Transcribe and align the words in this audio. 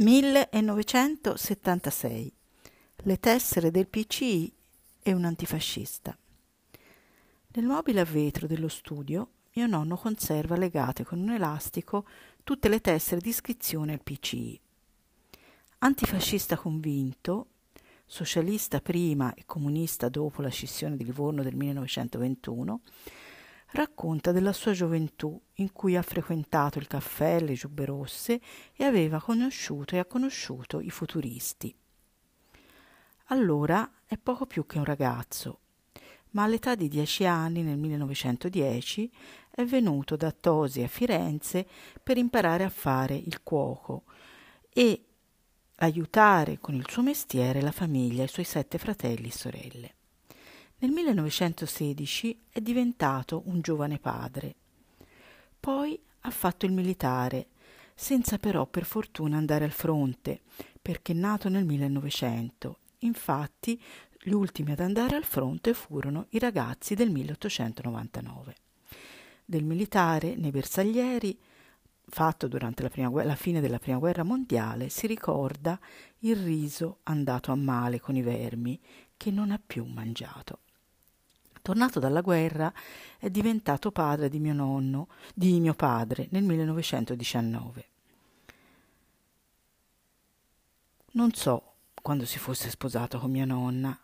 1976. 0.00 2.32
Le 3.02 3.18
tessere 3.18 3.70
del 3.70 3.86
PCI 3.86 4.50
e 5.02 5.12
un 5.12 5.26
antifascista. 5.26 6.16
Nel 7.52 7.66
mobile 7.66 8.00
a 8.00 8.04
vetro 8.04 8.46
dello 8.46 8.68
studio 8.68 9.28
mio 9.52 9.66
nonno 9.66 9.98
conserva 9.98 10.56
legate 10.56 11.04
con 11.04 11.18
un 11.18 11.32
elastico 11.32 12.06
tutte 12.44 12.70
le 12.70 12.80
tessere 12.80 13.20
di 13.20 13.28
iscrizione 13.28 13.92
al 13.92 14.00
PCI. 14.02 14.58
Antifascista 15.80 16.56
convinto, 16.56 17.48
socialista 18.06 18.80
prima 18.80 19.34
e 19.34 19.42
comunista 19.44 20.08
dopo 20.08 20.40
la 20.40 20.48
scissione 20.48 20.96
di 20.96 21.04
Livorno 21.04 21.42
del 21.42 21.56
1921, 21.56 22.80
racconta 23.72 24.32
della 24.32 24.52
sua 24.52 24.72
gioventù 24.72 25.40
in 25.54 25.72
cui 25.72 25.96
ha 25.96 26.02
frequentato 26.02 26.78
il 26.78 26.86
caffè, 26.86 27.40
le 27.40 27.54
giubbe 27.54 27.84
rosse 27.84 28.40
e 28.74 28.84
aveva 28.84 29.20
conosciuto 29.20 29.94
e 29.94 29.98
ha 29.98 30.04
conosciuto 30.04 30.80
i 30.80 30.90
futuristi. 30.90 31.74
Allora 33.26 33.88
è 34.06 34.16
poco 34.18 34.46
più 34.46 34.66
che 34.66 34.78
un 34.78 34.84
ragazzo, 34.84 35.60
ma 36.30 36.42
all'età 36.42 36.74
di 36.74 36.88
dieci 36.88 37.24
anni, 37.24 37.62
nel 37.62 37.78
1910, 37.78 39.10
è 39.50 39.64
venuto 39.64 40.16
da 40.16 40.32
Tosi 40.32 40.82
a 40.82 40.88
Firenze 40.88 41.66
per 42.02 42.16
imparare 42.16 42.64
a 42.64 42.70
fare 42.70 43.14
il 43.14 43.42
cuoco 43.42 44.04
e 44.72 45.04
aiutare 45.76 46.58
con 46.58 46.74
il 46.74 46.86
suo 46.88 47.02
mestiere 47.02 47.60
la 47.60 47.72
famiglia, 47.72 48.24
i 48.24 48.28
suoi 48.28 48.44
sette 48.44 48.78
fratelli 48.78 49.28
e 49.28 49.32
sorelle. 49.32 49.94
Nel 50.82 50.92
1916 50.92 52.44
è 52.48 52.60
diventato 52.62 53.42
un 53.44 53.60
giovane 53.60 53.98
padre. 53.98 54.54
Poi 55.60 56.00
ha 56.20 56.30
fatto 56.30 56.64
il 56.64 56.72
militare, 56.72 57.48
senza 57.94 58.38
però 58.38 58.64
per 58.64 58.86
fortuna 58.86 59.36
andare 59.36 59.66
al 59.66 59.72
fronte, 59.72 60.40
perché 60.80 61.12
è 61.12 61.14
nato 61.14 61.50
nel 61.50 61.66
1900. 61.66 62.78
Infatti, 63.00 63.78
gli 64.22 64.32
ultimi 64.32 64.72
ad 64.72 64.80
andare 64.80 65.16
al 65.16 65.24
fronte 65.24 65.74
furono 65.74 66.28
i 66.30 66.38
ragazzi 66.38 66.94
del 66.94 67.10
1899. 67.10 68.54
Del 69.44 69.64
militare 69.64 70.34
nei 70.34 70.50
bersaglieri, 70.50 71.38
fatto 72.08 72.48
durante 72.48 72.82
la, 72.82 72.88
prima, 72.88 73.22
la 73.22 73.36
fine 73.36 73.60
della 73.60 73.78
prima 73.78 73.98
guerra 73.98 74.22
mondiale, 74.22 74.88
si 74.88 75.06
ricorda 75.06 75.78
il 76.20 76.36
riso 76.36 77.00
andato 77.02 77.52
a 77.52 77.56
male 77.56 78.00
con 78.00 78.16
i 78.16 78.22
vermi 78.22 78.80
che 79.18 79.30
non 79.30 79.50
ha 79.50 79.60
più 79.62 79.84
mangiato. 79.84 80.60
Tornato 81.62 82.00
dalla 82.00 82.20
guerra, 82.20 82.72
è 83.18 83.28
diventato 83.30 83.90
padre 83.90 84.28
di 84.28 84.38
mio 84.38 84.54
nonno, 84.54 85.08
di 85.34 85.60
mio 85.60 85.74
padre, 85.74 86.28
nel 86.30 86.42
1919. 86.42 87.88
Non 91.12 91.32
so 91.32 91.72
quando 92.00 92.24
si 92.24 92.38
fosse 92.38 92.70
sposato 92.70 93.18
con 93.18 93.30
mia 93.30 93.44
nonna. 93.44 93.98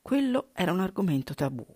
Quello 0.00 0.48
era 0.52 0.72
un 0.72 0.80
argomento 0.80 1.34
tabù, 1.34 1.66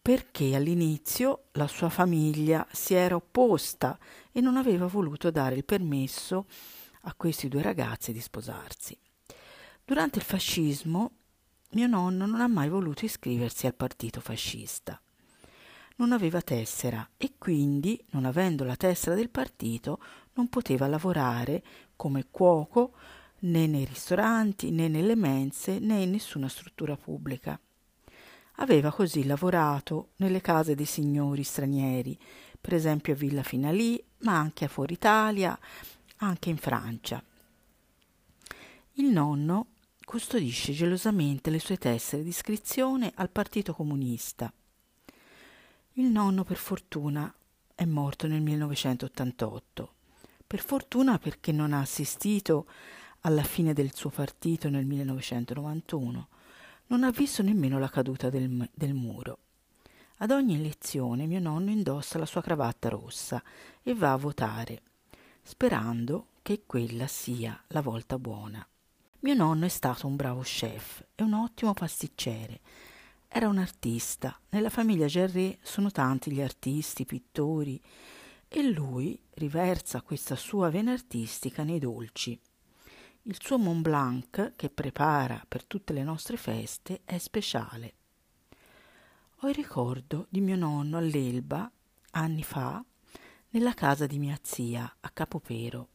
perché 0.00 0.54
all'inizio 0.54 1.44
la 1.52 1.66
sua 1.66 1.88
famiglia 1.88 2.66
si 2.70 2.94
era 2.94 3.16
opposta 3.16 3.98
e 4.32 4.40
non 4.40 4.56
aveva 4.56 4.86
voluto 4.86 5.30
dare 5.30 5.54
il 5.54 5.64
permesso 5.64 6.46
a 7.02 7.14
questi 7.14 7.48
due 7.48 7.62
ragazzi 7.62 8.12
di 8.12 8.20
sposarsi. 8.20 8.96
Durante 9.84 10.18
il 10.18 10.24
fascismo 10.24 11.12
mio 11.70 11.86
nonno 11.86 12.26
non 12.26 12.40
ha 12.40 12.48
mai 12.48 12.68
voluto 12.68 13.04
iscriversi 13.04 13.66
al 13.66 13.74
partito 13.74 14.20
fascista. 14.20 15.00
Non 15.96 16.12
aveva 16.12 16.40
tessera 16.40 17.06
e 17.16 17.32
quindi, 17.36 18.02
non 18.10 18.24
avendo 18.24 18.64
la 18.64 18.76
tessera 18.76 19.14
del 19.14 19.30
partito, 19.30 19.98
non 20.34 20.48
poteva 20.48 20.86
lavorare 20.86 21.62
come 21.96 22.26
cuoco 22.30 22.92
né 23.40 23.66
nei 23.66 23.84
ristoranti, 23.84 24.70
né 24.70 24.88
nelle 24.88 25.14
mense, 25.14 25.78
né 25.78 26.02
in 26.02 26.10
nessuna 26.10 26.48
struttura 26.48 26.96
pubblica. 26.96 27.58
Aveva 28.60 28.90
così 28.90 29.24
lavorato 29.26 30.10
nelle 30.16 30.40
case 30.40 30.74
dei 30.74 30.86
signori 30.86 31.42
stranieri, 31.42 32.18
per 32.60 32.74
esempio 32.74 33.12
a 33.12 33.16
Villa 33.16 33.42
Finalì, 33.42 34.02
ma 34.20 34.36
anche 34.36 34.64
a 34.64 34.68
Fuori 34.68 34.94
Italia, 34.94 35.56
anche 36.18 36.48
in 36.48 36.56
Francia. 36.56 37.22
Il 38.94 39.06
nonno 39.06 39.66
custodisce 40.08 40.72
gelosamente 40.72 41.50
le 41.50 41.58
sue 41.58 41.76
tessere 41.76 42.22
di 42.22 42.30
iscrizione 42.30 43.12
al 43.16 43.28
Partito 43.28 43.74
Comunista. 43.74 44.50
Il 45.92 46.06
nonno, 46.06 46.44
per 46.44 46.56
fortuna, 46.56 47.30
è 47.74 47.84
morto 47.84 48.26
nel 48.26 48.40
1988. 48.40 49.92
Per 50.46 50.60
fortuna 50.60 51.18
perché 51.18 51.52
non 51.52 51.74
ha 51.74 51.80
assistito 51.80 52.66
alla 53.20 53.42
fine 53.42 53.74
del 53.74 53.94
suo 53.94 54.08
partito 54.08 54.70
nel 54.70 54.86
1991. 54.86 56.28
Non 56.86 57.04
ha 57.04 57.10
visto 57.10 57.42
nemmeno 57.42 57.78
la 57.78 57.90
caduta 57.90 58.30
del, 58.30 58.66
del 58.72 58.94
muro. 58.94 59.38
Ad 60.20 60.30
ogni 60.30 60.54
elezione 60.54 61.26
mio 61.26 61.38
nonno 61.38 61.68
indossa 61.68 62.16
la 62.16 62.24
sua 62.24 62.40
cravatta 62.40 62.88
rossa 62.88 63.42
e 63.82 63.94
va 63.94 64.14
a 64.14 64.16
votare, 64.16 64.80
sperando 65.42 66.28
che 66.40 66.62
quella 66.64 67.06
sia 67.06 67.62
la 67.66 67.82
volta 67.82 68.18
buona. 68.18 68.66
Mio 69.20 69.34
nonno 69.34 69.64
è 69.64 69.68
stato 69.68 70.06
un 70.06 70.14
bravo 70.14 70.42
chef 70.42 71.04
e 71.16 71.24
un 71.24 71.32
ottimo 71.32 71.72
pasticcere. 71.72 72.60
Era 73.26 73.48
un 73.48 73.58
artista. 73.58 74.38
Nella 74.50 74.70
famiglia 74.70 75.06
Gerré 75.06 75.58
sono 75.60 75.90
tanti 75.90 76.30
gli 76.30 76.40
artisti, 76.40 77.04
pittori, 77.04 77.82
e 78.46 78.62
lui 78.70 79.20
riversa 79.34 80.02
questa 80.02 80.36
sua 80.36 80.70
vena 80.70 80.92
artistica 80.92 81.64
nei 81.64 81.80
dolci. 81.80 82.40
Il 83.22 83.36
suo 83.40 83.58
Mont 83.58 83.82
Blanc, 83.82 84.52
che 84.54 84.70
prepara 84.70 85.44
per 85.48 85.64
tutte 85.64 85.92
le 85.92 86.04
nostre 86.04 86.36
feste, 86.36 87.00
è 87.04 87.18
speciale. 87.18 87.94
Ho 89.40 89.48
il 89.48 89.54
ricordo 89.54 90.26
di 90.28 90.40
mio 90.40 90.56
nonno 90.56 90.96
all'Elba, 90.96 91.68
anni 92.12 92.44
fa, 92.44 92.84
nella 93.48 93.74
casa 93.74 94.06
di 94.06 94.20
mia 94.20 94.38
zia, 94.40 94.96
a 95.00 95.10
Capopero 95.10 95.88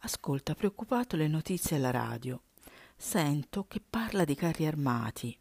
ascolta 0.00 0.54
preoccupato 0.54 1.16
le 1.16 1.28
notizie 1.28 1.76
alla 1.76 1.90
radio. 1.90 2.42
Sento 2.96 3.66
che 3.66 3.80
parla 3.80 4.24
di 4.24 4.34
carri 4.34 4.66
armati, 4.66 5.36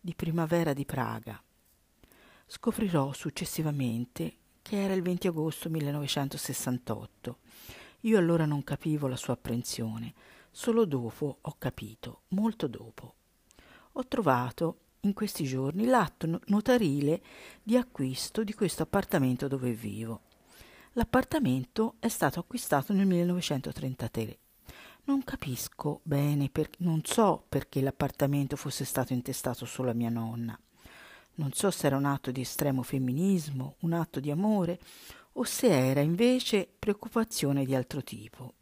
di 0.00 0.14
primavera 0.14 0.72
di 0.72 0.84
Praga. 0.84 1.42
Scoprirò 2.46 3.12
successivamente 3.12 4.36
che 4.62 4.82
era 4.82 4.94
il 4.94 5.02
20 5.02 5.26
agosto 5.26 5.68
1968. 5.68 7.38
Io 8.02 8.18
allora 8.18 8.46
non 8.46 8.64
capivo 8.64 9.06
la 9.08 9.16
sua 9.16 9.34
apprensione, 9.34 10.14
solo 10.50 10.84
dopo 10.84 11.38
ho 11.40 11.56
capito, 11.58 12.22
molto 12.28 12.66
dopo. 12.66 13.14
Ho 13.92 14.06
trovato 14.06 14.80
in 15.00 15.12
questi 15.12 15.44
giorni 15.44 15.84
l'atto 15.84 16.40
notarile 16.46 17.22
di 17.62 17.76
acquisto 17.76 18.44
di 18.44 18.54
questo 18.54 18.82
appartamento 18.82 19.48
dove 19.48 19.72
vivo. 19.72 20.22
L'appartamento 20.98 21.94
è 22.00 22.08
stato 22.08 22.40
acquistato 22.40 22.92
nel 22.92 23.06
1933. 23.06 24.38
Non 25.04 25.22
capisco 25.22 26.00
bene, 26.02 26.50
per, 26.50 26.70
non 26.78 27.02
so 27.04 27.44
perché 27.48 27.80
l'appartamento 27.80 28.56
fosse 28.56 28.84
stato 28.84 29.12
intestato 29.12 29.64
solo 29.64 29.90
a 29.90 29.94
mia 29.94 30.08
nonna. 30.08 30.58
Non 31.34 31.52
so 31.52 31.70
se 31.70 31.86
era 31.86 31.96
un 31.96 32.04
atto 32.04 32.32
di 32.32 32.40
estremo 32.40 32.82
femminismo, 32.82 33.76
un 33.82 33.92
atto 33.92 34.18
di 34.18 34.32
amore, 34.32 34.80
o 35.34 35.44
se 35.44 35.68
era 35.68 36.00
invece 36.00 36.68
preoccupazione 36.76 37.64
di 37.64 37.76
altro 37.76 38.02
tipo. 38.02 38.54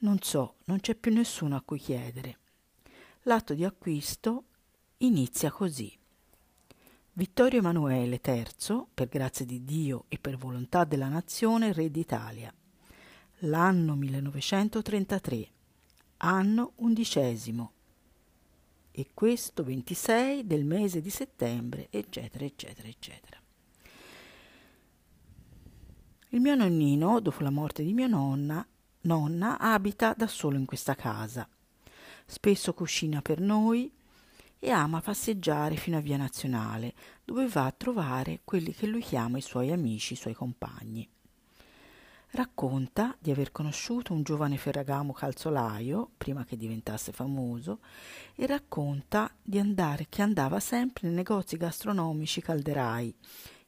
Non 0.00 0.18
so, 0.20 0.56
non 0.64 0.80
c'è 0.80 0.94
più 0.96 1.14
nessuno 1.14 1.56
a 1.56 1.62
cui 1.62 1.78
chiedere. 1.78 2.38
L'atto 3.22 3.54
di 3.54 3.64
acquisto 3.64 4.44
inizia 4.98 5.50
così. 5.50 5.99
Vittorio 7.20 7.58
Emanuele 7.58 8.18
III, 8.24 8.84
per 8.94 9.08
grazia 9.08 9.44
di 9.44 9.62
Dio 9.62 10.06
e 10.08 10.16
per 10.18 10.38
volontà 10.38 10.84
della 10.84 11.08
nazione, 11.08 11.74
re 11.74 11.90
d'Italia. 11.90 12.50
L'anno 13.40 13.94
1933, 13.94 15.48
anno 16.16 16.72
undicesimo, 16.76 17.72
e 18.90 19.10
questo 19.12 19.62
26 19.62 20.46
del 20.46 20.64
mese 20.64 21.02
di 21.02 21.10
settembre, 21.10 21.88
eccetera, 21.90 22.42
eccetera, 22.42 22.88
eccetera. 22.88 23.38
Il 26.30 26.40
mio 26.40 26.54
nonnino, 26.54 27.20
dopo 27.20 27.42
la 27.42 27.50
morte 27.50 27.82
di 27.82 27.92
mia 27.92 28.06
nonna, 28.06 28.66
nonna 29.02 29.58
abita 29.58 30.14
da 30.16 30.26
solo 30.26 30.56
in 30.56 30.64
questa 30.64 30.94
casa. 30.94 31.46
Spesso 32.24 32.72
cucina 32.72 33.20
per 33.20 33.40
noi, 33.40 33.92
e 34.62 34.70
ama 34.70 35.00
passeggiare 35.00 35.76
fino 35.76 35.96
a 35.96 36.00
Via 36.00 36.18
Nazionale, 36.18 36.94
dove 37.24 37.48
va 37.48 37.64
a 37.64 37.72
trovare 37.72 38.42
quelli 38.44 38.72
che 38.72 38.86
lui 38.86 39.00
chiama 39.00 39.38
i 39.38 39.42
suoi 39.42 39.72
amici, 39.72 40.12
i 40.12 40.16
suoi 40.16 40.34
compagni. 40.34 41.08
Racconta 42.32 43.16
di 43.18 43.32
aver 43.32 43.50
conosciuto 43.50 44.12
un 44.12 44.22
giovane 44.22 44.58
ferragamo 44.58 45.12
calzolaio, 45.12 46.10
prima 46.16 46.44
che 46.44 46.56
diventasse 46.56 47.10
famoso, 47.10 47.80
e 48.36 48.46
racconta 48.46 49.34
di 49.42 49.58
andare, 49.58 50.06
che 50.08 50.22
andava 50.22 50.60
sempre 50.60 51.08
nei 51.08 51.16
negozi 51.16 51.56
gastronomici 51.56 52.40
calderai, 52.42 53.12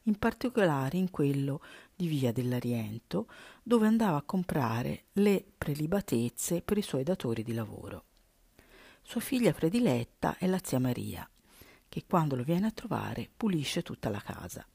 in 0.03 0.17
particolare 0.17 0.95
in 0.97 1.09
quello 1.09 1.59
di 1.95 2.07
Via 2.07 2.31
dell'Ariento, 2.31 3.27
dove 3.63 3.87
andava 3.87 4.17
a 4.17 4.23
comprare 4.23 5.05
le 5.13 5.43
prelibatezze 5.57 6.61
per 6.61 6.77
i 6.77 6.81
suoi 6.83 7.03
datori 7.03 7.43
di 7.43 7.53
lavoro. 7.53 8.05
Sua 9.05 9.21
figlia 9.21 9.51
prediletta 9.53 10.37
è 10.37 10.47
la 10.47 10.59
zia 10.63 10.79
Maria, 10.79 11.29
che 11.87 12.05
quando 12.07 12.35
lo 12.35 12.43
viene 12.43 12.67
a 12.67 12.71
trovare 12.71 13.29
pulisce 13.35 13.83
tutta 13.83 14.09
la 14.09 14.19
casa. 14.19 14.65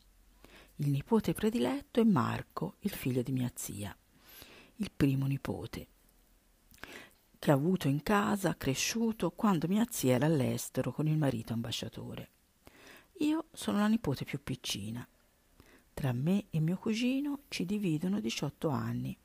Il 0.76 0.90
nipote 0.90 1.32
prediletto 1.32 2.00
è 2.00 2.04
Marco, 2.04 2.76
il 2.80 2.90
figlio 2.90 3.22
di 3.22 3.32
mia 3.32 3.50
zia, 3.54 3.96
il 4.76 4.90
primo 4.94 5.26
nipote, 5.26 5.88
che 7.36 7.50
ha 7.50 7.54
avuto 7.54 7.88
in 7.88 8.02
casa, 8.02 8.56
cresciuto, 8.56 9.30
quando 9.30 9.66
mia 9.66 9.86
zia 9.90 10.14
era 10.14 10.26
all'estero 10.26 10.92
con 10.92 11.08
il 11.08 11.16
marito 11.16 11.52
ambasciatore. 11.52 12.30
Io 13.20 13.46
sono 13.52 13.78
la 13.78 13.88
nipote 13.88 14.24
più 14.24 14.40
piccina. 14.42 15.06
Tra 15.94 16.12
me 16.12 16.46
e 16.50 16.60
mio 16.60 16.76
cugino 16.76 17.40
ci 17.48 17.64
dividono 17.64 18.20
18 18.20 18.68
anni. 18.68 19.18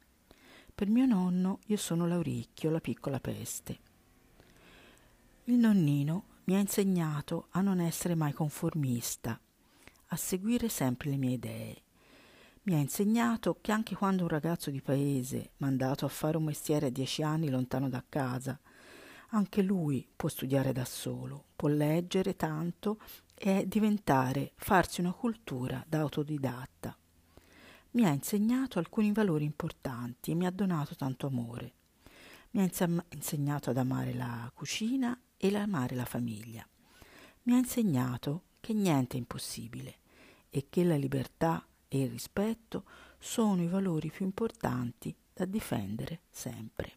Per 0.74 0.88
mio 0.88 1.06
nonno 1.06 1.60
io 1.68 1.78
sono 1.78 2.08
Lauricchio, 2.08 2.72
la 2.72 2.80
piccola 2.80 3.20
peste. 3.20 3.83
Il 5.48 5.56
nonnino 5.56 6.24
mi 6.46 6.56
ha 6.56 6.60
insegnato 6.60 7.48
a 7.50 7.60
non 7.60 7.82
essere 7.82 8.16
mai 8.16 8.32
conformista, 8.32 9.38
a 10.08 10.16
seguire 10.16 10.70
sempre 10.70 11.10
le 11.10 11.18
mie 11.18 11.34
idee. 11.34 11.82
Mi 12.62 12.76
ha 12.76 12.78
insegnato 12.78 13.58
che 13.60 13.74
anche 13.74 13.94
quando 13.94 14.24
un 14.24 14.30
ragazzo 14.30 14.72
di 14.72 14.82
paese, 14.82 15.52
mandato 15.58 16.06
a 16.06 16.10
fare 16.10 16.38
un 16.38 16.46
mestiere 16.46 16.86
a 16.86 16.90
dieci 16.90 17.24
anni 17.24 17.50
lontano 17.50 17.90
da 17.90 18.02
casa, 18.08 18.58
anche 19.32 19.62
lui 19.62 20.08
può 20.16 20.30
studiare 20.30 20.72
da 20.72 20.86
solo, 20.86 21.48
può 21.58 21.68
leggere 21.68 22.38
tanto 22.38 23.02
è 23.34 23.66
diventare, 23.66 24.54
farsi 24.56 25.02
una 25.02 25.12
cultura 25.12 25.84
da 25.86 26.00
autodidatta. 26.00 26.98
Mi 27.92 28.06
ha 28.06 28.10
insegnato 28.14 28.80
alcuni 28.80 29.12
valori 29.12 29.44
importanti 29.44 30.32
e 30.32 30.36
mi 30.36 30.46
ha 30.46 30.52
donato 30.52 30.96
tanto 30.96 31.28
amore. 31.28 31.74
Mi 32.52 32.62
ha 32.62 32.70
insegnato 33.10 33.72
ad 33.72 33.78
amare 33.78 34.14
la 34.14 34.50
cucina 34.54 35.20
e 35.48 35.56
ad 35.56 35.56
amare 35.56 35.96
la 35.96 36.06
famiglia. 36.06 36.66
Mi 37.44 37.54
ha 37.54 37.58
insegnato 37.58 38.44
che 38.62 38.74
niente 38.74 39.16
è 39.16 39.20
impossibile 39.20 39.96
e 40.50 40.68
che 40.70 40.86
la 40.86 40.96
libertà 40.96 41.66
e 41.90 42.04
il 42.04 42.10
rispetto 42.10 42.86
sono 43.20 43.62
i 43.62 43.68
valori 43.68 44.10
più 44.10 44.24
importanti 44.24 45.14
da 45.34 45.44
difendere 45.44 46.22
sempre. 46.30 46.92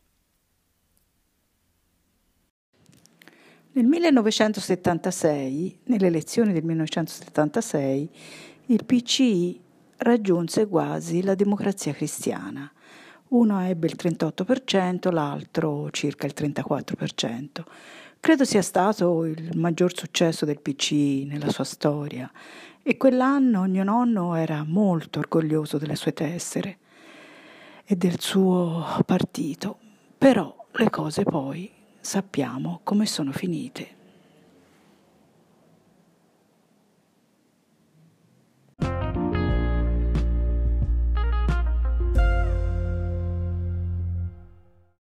Nel 3.72 3.84
1976, 3.84 5.80
nelle 5.84 6.06
elezioni 6.06 6.52
del 6.52 6.64
1976, 6.64 8.10
il 8.66 8.84
PCI 8.84 9.60
raggiunse 9.98 10.66
quasi 10.66 11.22
la 11.22 11.34
democrazia 11.34 11.92
cristiana. 11.92 12.70
Uno 13.28 13.60
ebbe 13.60 13.88
il 13.88 13.96
38%, 13.98 15.12
l'altro 15.12 15.90
circa 15.90 16.26
il 16.26 16.34
34%. 16.34 17.64
Credo 18.26 18.44
sia 18.44 18.60
stato 18.60 19.24
il 19.24 19.56
maggior 19.56 19.96
successo 19.96 20.44
del 20.44 20.60
PCI 20.60 21.26
nella 21.26 21.48
sua 21.48 21.62
storia 21.62 22.28
e 22.82 22.96
quell'anno 22.96 23.62
mio 23.68 23.84
nonno 23.84 24.34
era 24.34 24.64
molto 24.66 25.20
orgoglioso 25.20 25.78
delle 25.78 25.94
sue 25.94 26.12
tessere 26.12 26.78
e 27.84 27.94
del 27.94 28.18
suo 28.18 28.84
partito. 29.06 29.78
Però 30.18 30.66
le 30.72 30.90
cose 30.90 31.22
poi 31.22 31.70
sappiamo 32.00 32.80
come 32.82 33.06
sono 33.06 33.30
finite. 33.30 33.95